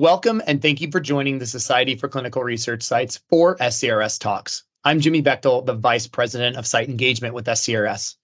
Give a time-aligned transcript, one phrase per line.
[0.00, 4.64] Welcome and thank you for joining the Society for Clinical Research Sites for SCRS Talks.
[4.82, 8.16] I'm Jimmy Bechtel, the Vice President of Site Engagement with SCRS.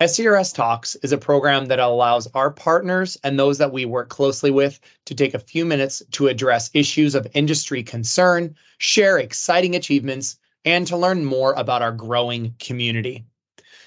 [0.00, 4.50] SCRS Talks is a program that allows our partners and those that we work closely
[4.50, 10.38] with to take a few minutes to address issues of industry concern, share exciting achievements,
[10.64, 13.22] and to learn more about our growing community.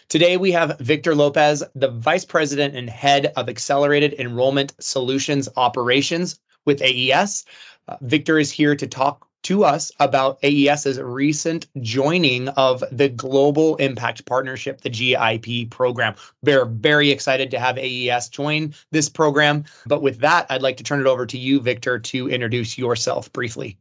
[0.09, 6.39] Today, we have Victor Lopes, the Vice President and Head of Accelerated Enrollment Solutions Operations
[6.65, 7.45] with AES.
[7.87, 13.75] Uh, Victor is here to talk to us about AES's recent joining of the Global
[13.75, 16.15] Impact Partnership, the GIP program.
[16.41, 19.65] We're very excited to have AES join this program.
[19.85, 23.31] But with that, I'd like to turn it over to you, Victor, to introduce yourself
[23.33, 23.77] briefly.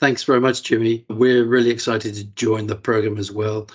[0.00, 1.04] Thanks very much, Jimmy.
[1.10, 3.68] We're really excited to join the program as well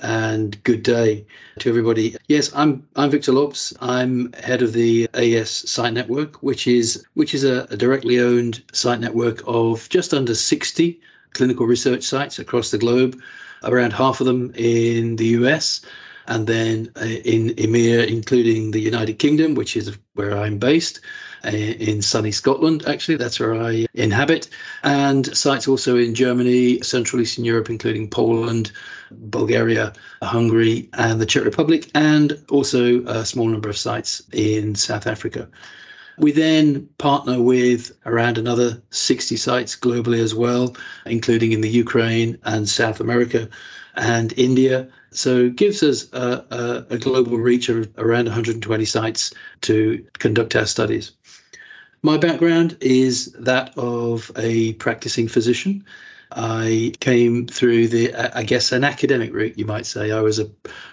[0.00, 1.26] and good day
[1.58, 2.14] to everybody.
[2.28, 3.74] Yes, I'm I'm Victor Lopes.
[3.80, 8.62] I'm head of the AES site network, which is which is a, a directly owned
[8.72, 11.00] site network of just under 60
[11.34, 13.20] clinical research sites across the globe,
[13.64, 15.80] around half of them in the US,
[16.28, 21.00] and then uh, in EMEA, including the United Kingdom, which is where I'm based,
[21.44, 23.16] Uh, in sunny Scotland, actually.
[23.16, 24.48] That's where I inhabit.
[24.84, 28.70] And sites also in Germany, Central Eastern Europe, including Poland,
[29.10, 35.08] Bulgaria, Hungary, and the Czech Republic, and also a small number of sites in South
[35.08, 35.48] Africa.
[36.18, 40.76] We then partner with around another 60 sites globally as well,
[41.06, 43.48] including in the Ukraine and South America
[43.96, 44.86] and India.
[45.10, 49.32] So it gives us a, a, a global reach of around 120 sites
[49.62, 51.12] to conduct our studies.
[52.04, 55.84] My background is that of a practicing physician.
[56.32, 60.10] I came through the, I guess, an academic route, you might say.
[60.10, 60.46] I was a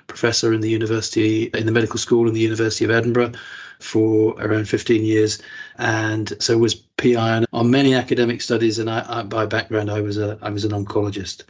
[0.06, 3.32] professor in the university, in the medical school in the University of Edinburgh
[3.80, 5.42] for around 15 years,
[5.78, 8.78] and so was PI on many academic studies.
[8.78, 11.44] And I, I, by background, I was a, I was an oncologist.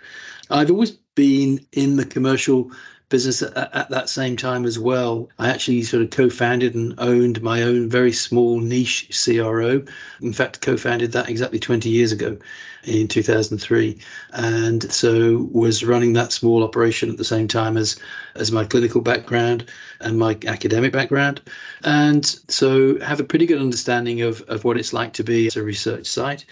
[0.50, 2.72] I've always been in the commercial
[3.10, 5.30] business at, at, that same time as well.
[5.40, 9.84] I actually sort of co-founded and owned my own very small niche CRO.
[10.22, 12.38] In fact, co-founded that exactly 20 years ago
[12.84, 13.98] in 2003
[14.34, 18.00] and so was running that small operation at the same time as
[18.36, 19.70] as my clinical background
[20.00, 21.42] and my academic background
[21.84, 25.58] and so have a pretty good understanding of of what it's like to be as
[25.58, 26.46] a research site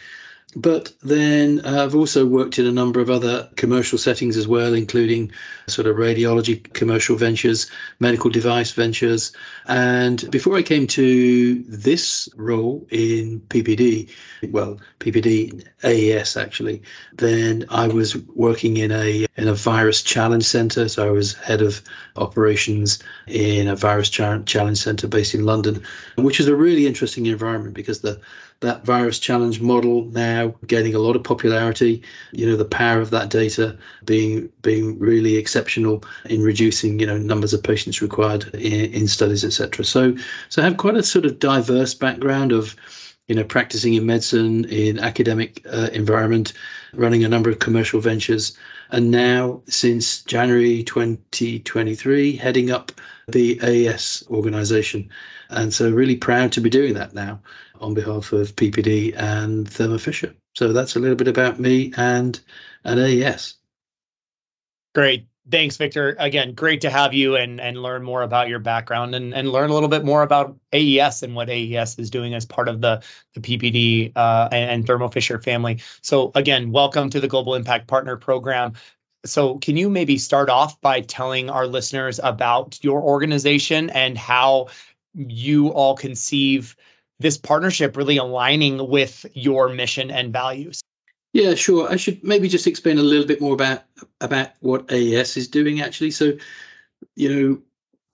[0.57, 4.73] but then uh, I've also worked in a number of other commercial settings as well,
[4.73, 5.31] including
[5.67, 7.69] sort of radiology commercial ventures,
[7.99, 9.31] medical device ventures.
[9.67, 14.09] And before I came to this role in PPD,
[14.49, 16.81] well, PPD AES actually,
[17.13, 20.89] then I was working in a in a virus challenge center.
[20.89, 21.83] So I was head of
[22.15, 22.97] operations
[23.27, 25.83] in a virus challenge center based in London,
[26.15, 28.19] which is a really interesting environment because the
[28.61, 32.01] that virus challenge model now gaining a lot of popularity.
[32.31, 37.17] You know, the power of that data being being really exceptional in reducing you know
[37.17, 39.85] numbers of patients required in, in studies, etc.
[39.85, 40.15] So
[40.49, 42.75] so I have quite a sort of diverse background of
[43.27, 46.53] you know practicing in medicine in academic uh, environment
[46.93, 48.57] running a number of commercial ventures
[48.91, 52.91] and now since january 2023 heading up
[53.27, 55.09] the AES organization
[55.49, 57.39] and so really proud to be doing that now
[57.81, 60.33] on behalf of PPD and Thermo Fisher.
[60.55, 62.39] So that's a little bit about me and
[62.83, 63.55] and AES.
[64.95, 65.27] Great.
[65.49, 66.13] Thanks, Victor.
[66.19, 69.69] Again, great to have you and and learn more about your background and, and learn
[69.69, 73.01] a little bit more about AES and what AES is doing as part of the,
[73.33, 75.79] the PPD uh, and, and Thermo Fisher family.
[76.01, 78.73] So again, welcome to the Global Impact Partner Program.
[79.25, 84.67] So can you maybe start off by telling our listeners about your organization and how
[85.13, 86.75] you all conceive
[87.19, 90.81] this partnership really aligning with your mission and values?
[91.37, 91.87] Yeah, sure.
[91.87, 93.83] I should maybe just explain a little bit more about
[94.21, 96.09] about what AES is doing actually.
[96.09, 96.33] So,
[97.15, 97.61] you know,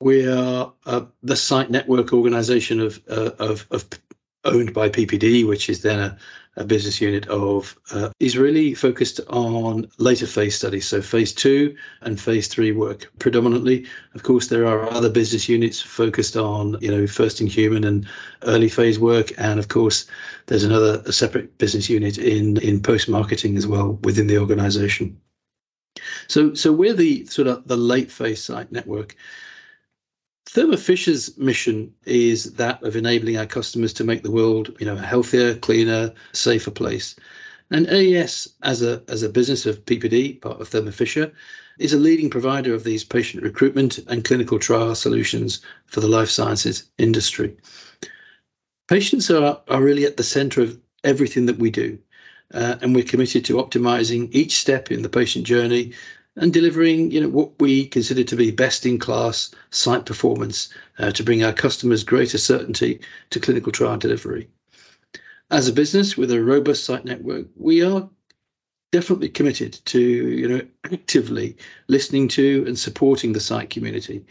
[0.01, 3.85] we are uh, the site network organization of, uh, of of
[4.43, 6.17] owned by PPD, which is then a,
[6.55, 10.85] a business unit of, uh, is really focused on later phase studies.
[10.85, 13.85] So phase two and phase three work predominantly.
[14.13, 18.07] Of course, there are other business units focused on, you know, first in human and
[18.43, 19.31] early phase work.
[19.37, 20.05] And of course,
[20.45, 25.19] there's another a separate business unit in, in post marketing as well within the organization.
[26.27, 29.15] So, so we're the sort of the late phase site network.
[30.45, 34.95] Thermo Fisher's mission is that of enabling our customers to make the world, you know,
[34.95, 37.15] a healthier, cleaner, safer place.
[37.71, 41.31] And AES, as a as a business of PPD, part of Thermo Fisher,
[41.79, 46.29] is a leading provider of these patient recruitment and clinical trial solutions for the life
[46.29, 47.55] sciences industry.
[48.87, 51.97] Patients are, are really at the center of everything that we do.
[52.53, 55.93] Uh, and we're committed to optimizing each step in the patient journey
[56.35, 60.69] and delivering you know what we consider to be best in class site performance
[60.99, 62.99] uh, to bring our customers greater certainty
[63.29, 64.47] to clinical trial delivery
[65.51, 68.09] as a business with a robust site network we are
[68.91, 71.55] definitely committed to you know actively
[71.87, 74.25] listening to and supporting the site community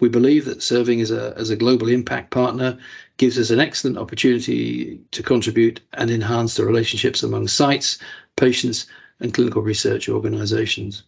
[0.00, 2.78] we believe that serving as a, as a global impact partner
[3.18, 7.98] gives us an excellent opportunity to contribute and enhance the relationships among sites,
[8.36, 8.86] patients,
[9.20, 11.02] and clinical research organizations.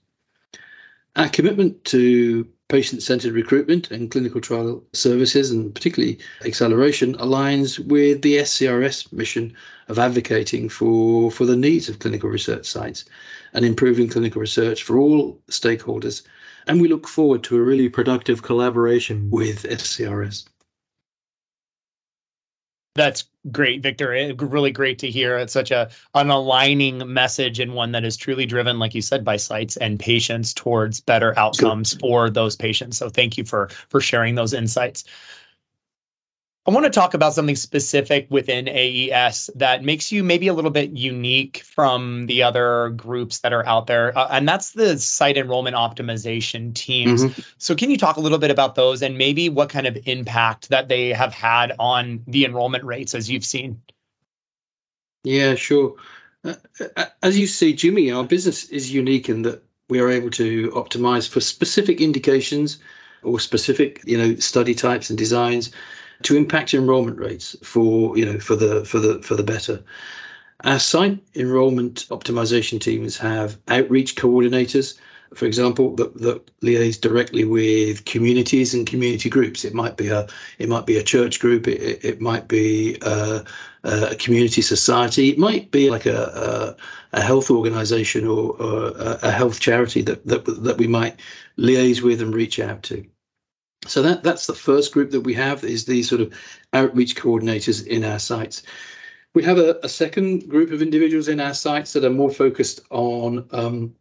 [1.14, 8.22] Our commitment to patient centered recruitment and clinical trial services, and particularly acceleration, aligns with
[8.22, 9.54] the SCRS mission
[9.88, 13.04] of advocating for, for the needs of clinical research sites
[13.52, 16.22] and improving clinical research for all stakeholders.
[16.66, 20.46] And we look forward to a really productive collaboration with SCRS.
[22.94, 24.12] That's great, Victor.
[24.14, 25.38] Eh, really great to hear.
[25.38, 29.24] It's such a an aligning message and one that is truly driven, like you said,
[29.24, 32.98] by sites and patients towards better outcomes for those patients.
[32.98, 35.04] So thank you for for sharing those insights.
[36.64, 40.70] I want to talk about something specific within AES that makes you maybe a little
[40.70, 45.36] bit unique from the other groups that are out there, uh, and that's the site
[45.36, 47.24] enrollment optimization teams.
[47.24, 47.40] Mm-hmm.
[47.58, 50.68] So, can you talk a little bit about those and maybe what kind of impact
[50.68, 53.82] that they have had on the enrollment rates as you've seen?
[55.24, 55.96] Yeah, sure.
[56.44, 56.54] Uh,
[56.96, 60.70] uh as you see, Jimmy, our business is unique in that we are able to
[60.70, 62.78] optimize for specific indications
[63.24, 65.72] or specific, you know, study types and designs
[66.22, 69.82] to impact enrollment rates for you know for the for the for the better.
[70.64, 74.96] Our site enrollment optimization teams have outreach coordinators,
[75.34, 79.64] for example, that, that liaise directly with communities and community groups.
[79.64, 80.28] It might be a
[80.58, 81.66] it might be a church group.
[81.66, 83.44] It, it might be a,
[83.84, 85.30] a community society.
[85.30, 86.76] It might be like a,
[87.12, 91.18] a, a health organization or, or a health charity that, that that we might
[91.58, 93.04] liaise with and reach out to.
[93.86, 96.32] So that that's the first group that we have is these sort of
[96.72, 98.62] outreach coordinators in our sites.
[99.34, 102.80] We have a, a second group of individuals in our sites that are more focused
[102.90, 103.94] on um,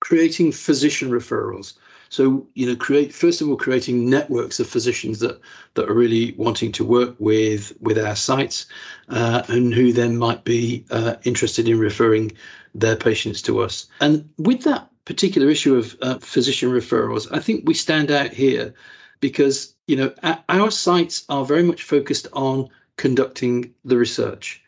[0.00, 1.74] creating physician referrals.
[2.10, 5.40] So you know, create first of all creating networks of physicians that
[5.74, 8.66] that are really wanting to work with with our sites,
[9.08, 12.32] uh, and who then might be uh, interested in referring
[12.74, 13.86] their patients to us.
[14.00, 18.74] And with that particular issue of uh, physician referrals, I think we stand out here
[19.20, 20.12] because you know
[20.48, 24.62] our sites are very much focused on conducting the research,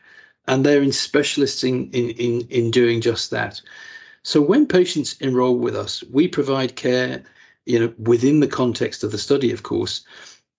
[0.47, 3.61] and they're in specialists in in in, in doing just that.
[4.23, 7.23] So when patients enroll with us, we provide care,
[7.65, 10.03] you know, within the context of the study, of course,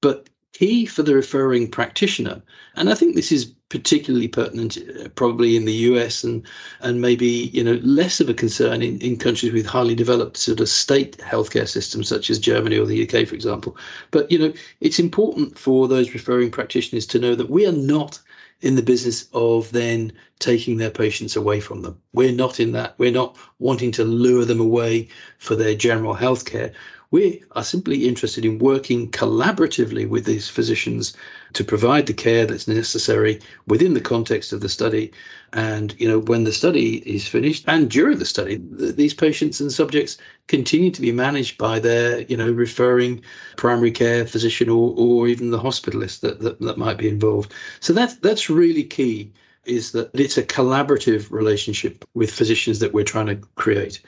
[0.00, 2.40] but key for the referring practitioner,
[2.76, 6.46] and I think this is particularly pertinent uh, probably in the US and
[6.80, 10.60] and maybe you know less of a concern in, in countries with highly developed sort
[10.60, 13.76] of state healthcare systems such as Germany or the UK for example.
[14.10, 18.20] But you know it's important for those referring practitioners to know that we are not
[18.62, 22.00] in the business of then taking their patients away from them.
[22.12, 22.94] We're not in that.
[22.98, 25.08] We're not wanting to lure them away
[25.38, 26.72] for their general healthcare
[27.10, 31.16] we are simply interested in working collaboratively with these physicians
[31.52, 35.12] to provide the care that's necessary within the context of the study.
[35.52, 39.60] And, you know, when the study is finished and during the study, th- these patients
[39.60, 43.22] and subjects continue to be managed by their, you know, referring
[43.56, 47.54] primary care physician or, or even the hospitalist that, that, that might be involved.
[47.80, 49.32] So that's, that's really key
[49.64, 54.00] is that it's a collaborative relationship with physicians that we're trying to create.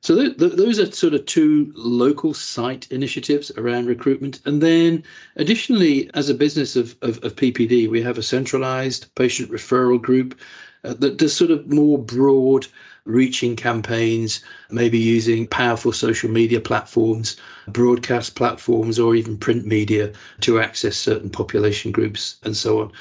[0.00, 4.40] So th- th- those are sort of two local site initiatives around recruitment.
[4.44, 5.02] And then
[5.36, 10.38] additionally, as a business of, of, of PPD, we have a centralized patient referral group
[10.84, 12.66] uh, that does sort of more broad
[13.04, 17.36] reaching campaigns, maybe using powerful social media platforms,
[17.68, 22.92] broadcast platforms, or even print media to access certain population groups and so on.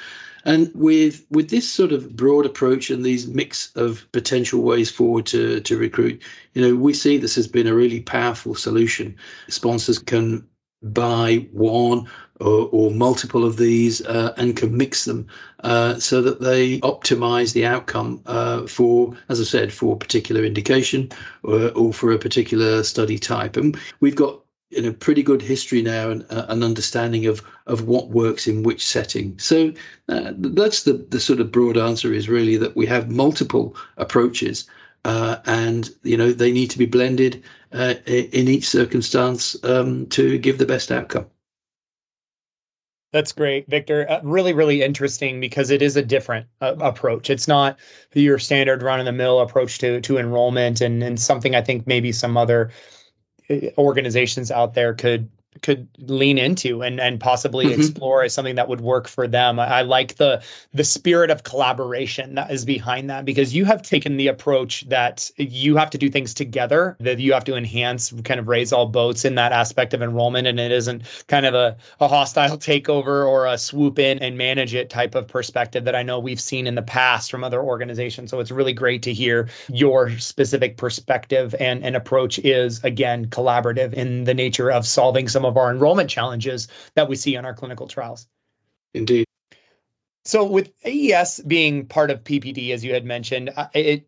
[0.46, 5.26] And with with this sort of broad approach and these mix of potential ways forward
[5.28, 6.22] to to recruit,
[6.54, 9.16] you know, we see this has been a really powerful solution.
[9.50, 10.48] Sponsors can
[10.84, 12.08] buy one
[12.42, 15.28] or, or multiple of these uh, and can mix them
[15.64, 20.44] uh, so that they optimize the outcome uh, for, as I said, for a particular
[20.44, 21.10] indication
[21.44, 23.58] or, or for a particular study type.
[23.58, 24.45] And we've got
[24.76, 28.64] in a pretty good history now and uh, an understanding of of what works in
[28.64, 29.38] which setting.
[29.40, 29.74] So
[30.10, 34.68] uh, that's the the sort of broad answer is really that we have multiple approaches,
[35.06, 40.38] uh, and you know they need to be blended uh, in each circumstance um, to
[40.38, 41.26] give the best outcome.
[43.16, 44.06] That's great, Victor.
[44.10, 47.30] Uh, really, really interesting because it is a different uh, approach.
[47.30, 47.80] It's not
[48.14, 51.88] your standard run of the mill approach to to enrollment, and and something I think
[51.88, 52.72] maybe some other
[53.78, 55.30] organizations out there could
[55.62, 57.80] could lean into and and possibly mm-hmm.
[57.82, 59.60] explore as something that would work for them.
[59.60, 60.44] I, I, like the
[60.74, 65.32] the spirit of collaboration that is behind that because you have taken the approach that
[65.38, 68.86] you have to do things together, that you have to enhance, kind of raise all
[68.86, 73.28] boats in that aspect of enrollment, and it isn't kind of a, a hostile takeover
[73.28, 76.68] or a swoop in and manage it type of perspective that I know we've seen
[76.68, 78.32] in the past from other organizations.
[78.32, 83.94] So it's really great to hear your specific perspective and, and approach is again collaborative
[83.94, 87.54] in the nature of solving some of our enrollment challenges that we see on our
[87.54, 88.28] clinical trials.
[88.94, 89.26] Indeed.
[90.24, 94.08] So, with AES being part of PPD, as you had mentioned, uh, it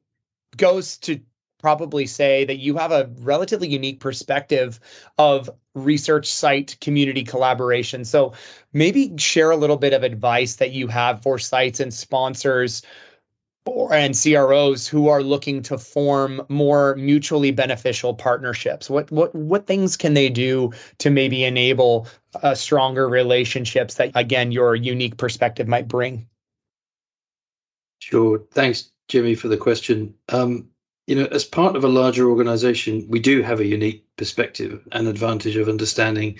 [0.55, 1.19] goes to
[1.59, 4.79] probably say that you have a relatively unique perspective
[5.17, 8.03] of research site community collaboration.
[8.03, 8.33] So,
[8.73, 12.81] maybe share a little bit of advice that you have for sites and sponsors
[13.91, 18.89] and CROs who are looking to form more mutually beneficial partnerships?
[18.89, 22.07] What what what things can they do to maybe enable
[22.41, 26.27] uh, stronger relationships that again your unique perspective might bring?
[27.99, 28.39] Sure.
[28.51, 30.13] Thanks, Jimmy, for the question.
[30.29, 30.69] Um,
[31.07, 35.07] you know, as part of a larger organization, we do have a unique perspective and
[35.07, 36.37] advantage of understanding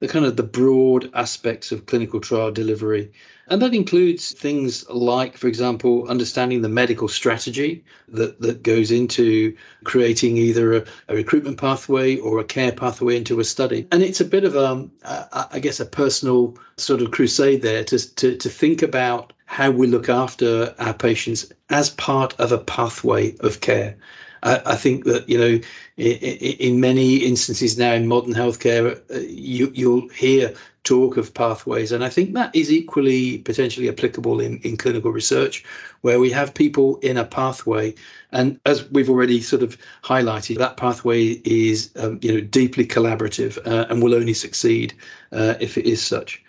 [0.00, 3.12] the kind of the broad aspects of clinical trial delivery.
[3.48, 9.56] And that includes things like, for example, understanding the medical strategy that, that goes into
[9.84, 13.86] creating either a, a recruitment pathway or a care pathway into a study.
[13.90, 17.62] And it's a bit of um, a, a I guess, a personal sort of crusade
[17.62, 22.52] there to, to, to think about how we look after our patients as part of
[22.52, 23.96] a pathway of care.
[24.42, 25.60] I, I think that you know,
[25.96, 30.54] in, in, many instances now in modern healthcare, uh, you, you'll hear
[30.84, 35.64] talk of pathways, and I think that is equally potentially applicable in, in clinical research,
[36.00, 37.94] where we have people in a pathway,
[38.32, 43.58] and as we've already sort of highlighted, that pathway is um, you know deeply collaborative
[43.66, 44.94] uh, and will only succeed
[45.32, 46.42] uh, if it is such.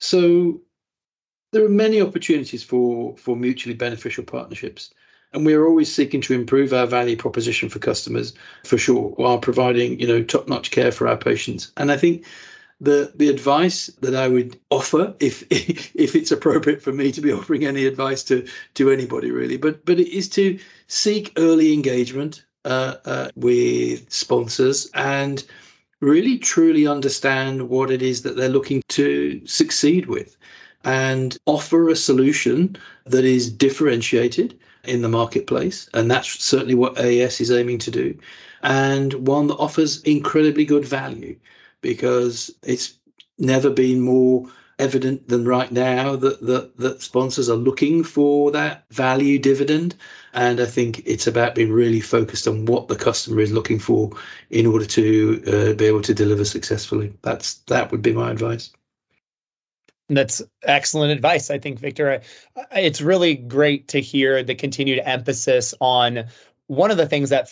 [0.00, 0.60] So
[1.52, 4.92] there are many opportunities for for mutually beneficial partnerships
[5.32, 8.32] and we are always seeking to improve our value proposition for customers
[8.64, 11.72] for sure while providing you know top-notch care for our patients.
[11.76, 12.24] And i think
[12.80, 17.32] the the advice that i would offer if if it's appropriate for me to be
[17.32, 22.44] offering any advice to to anybody really but but it is to seek early engagement
[22.64, 25.44] uh, uh, with sponsors and
[26.00, 30.36] really truly understand what it is that they're looking to succeed with
[30.84, 34.58] and offer a solution that is differentiated
[34.88, 35.88] in the marketplace.
[35.94, 38.18] And that's certainly what AES is aiming to do.
[38.62, 41.36] And one that offers incredibly good value
[41.80, 42.94] because it's
[43.38, 48.84] never been more evident than right now that, that, that sponsors are looking for that
[48.90, 49.94] value dividend.
[50.34, 54.10] And I think it's about being really focused on what the customer is looking for
[54.50, 57.12] in order to uh, be able to deliver successfully.
[57.22, 58.70] That's that would be my advice.
[60.08, 62.22] That's excellent advice, I think, Victor.
[62.72, 66.24] It's really great to hear the continued emphasis on
[66.66, 67.50] one of the things that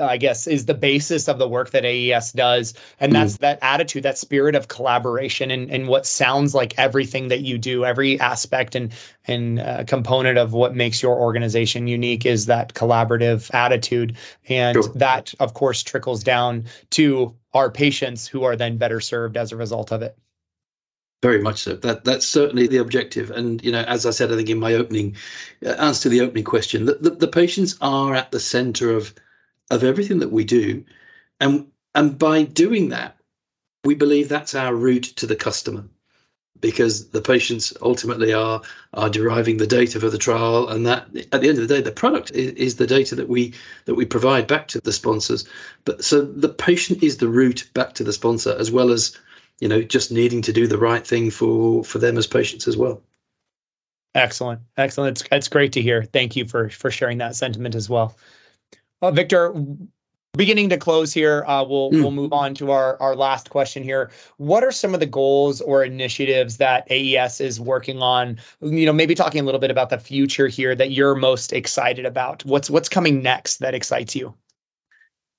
[0.00, 3.40] I guess is the basis of the work that AES does, and that's mm.
[3.40, 7.84] that attitude, that spirit of collaboration, and and what sounds like everything that you do,
[7.84, 8.92] every aspect and
[9.26, 14.16] and uh, component of what makes your organization unique is that collaborative attitude,
[14.48, 14.92] and sure.
[14.94, 19.56] that of course trickles down to our patients who are then better served as a
[19.56, 20.18] result of it.
[21.20, 21.74] Very much so.
[21.74, 23.32] That that's certainly the objective.
[23.32, 25.16] And you know, as I said, I think in my opening
[25.66, 29.12] uh, answer to the opening question, that the, the patients are at the centre of
[29.70, 30.84] of everything that we do,
[31.40, 33.16] and and by doing that,
[33.84, 35.84] we believe that's our route to the customer,
[36.60, 38.62] because the patients ultimately are
[38.94, 41.80] are deriving the data for the trial, and that at the end of the day,
[41.80, 43.52] the product is, is the data that we
[43.86, 45.48] that we provide back to the sponsors.
[45.84, 49.18] But so the patient is the route back to the sponsor, as well as
[49.60, 52.76] you know just needing to do the right thing for for them as patients as
[52.76, 53.02] well.
[54.14, 54.60] Excellent.
[54.76, 55.20] Excellent.
[55.20, 56.02] It's, it's great to hear.
[56.02, 58.16] Thank you for for sharing that sentiment as well.
[59.02, 59.54] Uh, victor
[60.36, 62.00] beginning to close here uh, we'll mm.
[62.00, 64.10] we'll move on to our our last question here.
[64.36, 68.38] What are some of the goals or initiatives that aes is working on?
[68.60, 72.06] You know maybe talking a little bit about the future here that you're most excited
[72.06, 72.44] about.
[72.44, 74.34] What's what's coming next that excites you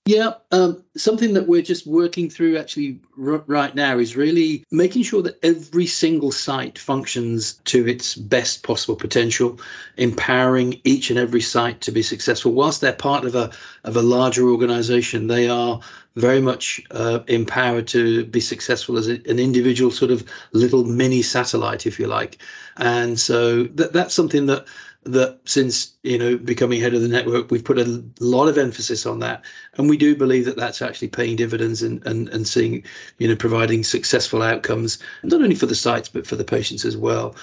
[0.06, 5.04] Yeah, um, something that we're just working through actually r- right now is really making
[5.04, 9.60] sure that every single site functions to its best possible potential,
[9.98, 12.54] empowering each and every site to be successful.
[12.54, 13.52] Whilst they're part of a
[13.84, 15.80] of a larger organization, they are
[16.16, 21.22] very much uh, empowered to be successful as a, an individual sort of little mini
[21.22, 22.40] satellite, if you like.
[22.78, 24.66] And so that that's something that
[25.04, 29.06] that since you know becoming head of the network we've put a lot of emphasis
[29.06, 29.44] on that.
[29.76, 32.84] And we do believe that that's actually paying dividends and and, and seeing
[33.18, 36.98] you know providing successful outcomes not only for the sites but for the patients as
[36.98, 37.36] well.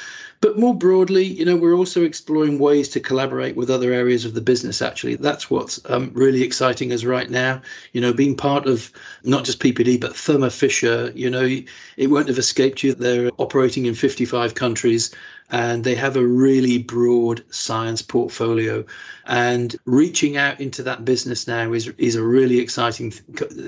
[0.42, 4.34] But more broadly you know we're also exploring ways to collaborate with other areas of
[4.34, 5.16] the business actually.
[5.16, 7.62] That's what's um, really exciting us right now.
[7.94, 8.92] You know being part of
[9.24, 11.48] not just ppd but thermo fisher you know
[11.96, 12.92] it won't have escaped you.
[12.92, 15.10] They're operating in 55 countries
[15.50, 18.84] and they have a really broad science portfolio.
[19.26, 23.12] And reaching out into that business now is is a really exciting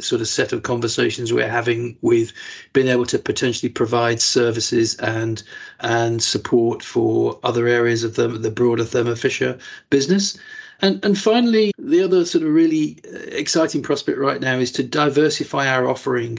[0.00, 2.32] sort of set of conversations we're having with
[2.72, 5.42] being able to potentially provide services and
[5.80, 9.58] and support for other areas of the the broader Thermo Fisher
[9.90, 10.38] business.
[10.80, 12.98] And and finally, the other sort of really
[13.32, 16.38] exciting prospect right now is to diversify our offering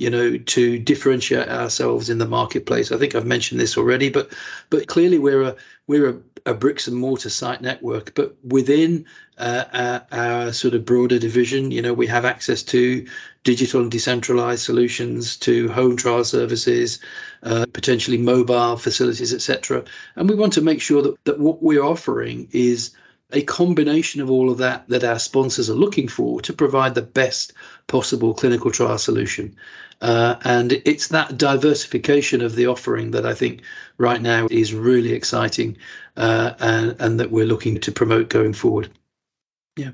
[0.00, 2.90] you know, to differentiate ourselves in the marketplace.
[2.90, 4.32] I think I've mentioned this already, but
[4.70, 5.56] but clearly we're a
[5.88, 6.16] we're a,
[6.46, 8.14] a bricks and mortar site network.
[8.14, 9.04] But within
[9.36, 13.06] uh, our, our, sort of broader division, you know, we have access to
[13.44, 16.98] digital and decentralized solutions, to home trial services,
[17.42, 19.84] uh, potentially mobile facilities, etc.
[20.16, 22.90] And we want to make sure that that what we're offering is
[23.32, 27.02] a combination of all of that that our sponsors are looking for to provide the
[27.02, 27.52] best
[27.86, 29.54] possible clinical trial solution.
[30.00, 33.62] Uh, and it's that diversification of the offering that I think
[33.98, 35.76] right now is really exciting
[36.16, 38.90] uh, and, and that we're looking to promote going forward.
[39.76, 39.90] Yeah.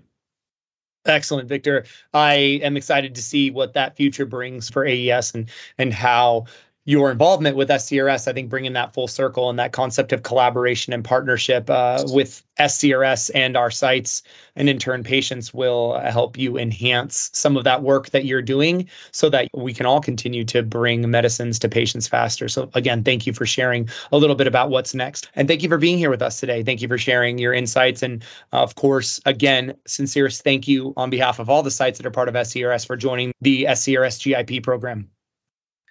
[1.07, 1.85] Excellent, Victor.
[2.15, 6.47] I am excited to see what that future brings for AES and and how
[6.87, 10.93] your involvement with SCRS, I think bringing that full circle and that concept of collaboration
[10.93, 14.23] and partnership uh, with SCRS and our sites
[14.55, 18.89] and in turn patients will help you enhance some of that work that you're doing
[19.11, 22.49] so that we can all continue to bring medicines to patients faster.
[22.49, 25.29] So again, thank you for sharing a little bit about what's next.
[25.35, 26.63] And thank you for being here with us today.
[26.63, 28.01] Thank you for sharing your insights.
[28.01, 32.13] And of course, again, sincerest thank you on behalf of all the sites that are
[32.13, 35.11] part of SCRS for joining the SCRS GIP program.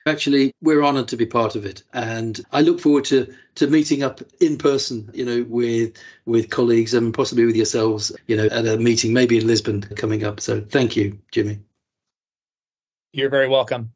[0.08, 4.04] Actually, we're honoured to be part of it, and I look forward to to meeting
[4.04, 5.94] up in person, you know, with
[6.26, 10.24] with colleagues and possibly with yourselves, you know, at a meeting maybe in Lisbon coming
[10.24, 10.40] up.
[10.40, 11.60] So, thank you, Jimmy.
[13.14, 13.92] You're very welcome.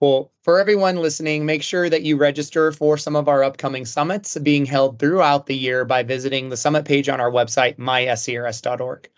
[0.00, 4.36] Well, for everyone listening, make sure that you register for some of our upcoming summits
[4.38, 9.08] being held throughout the year by visiting the summit page on our website, myscrs.org.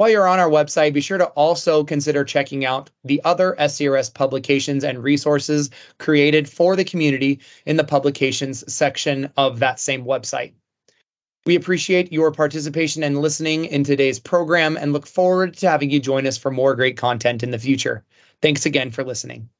[0.00, 4.14] While you're on our website, be sure to also consider checking out the other SCRS
[4.14, 10.54] publications and resources created for the community in the publications section of that same website.
[11.44, 16.00] We appreciate your participation and listening in today's program and look forward to having you
[16.00, 18.02] join us for more great content in the future.
[18.40, 19.50] Thanks again for listening.